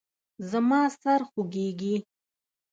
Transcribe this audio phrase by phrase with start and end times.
[0.49, 1.95] زما سر خوږیږي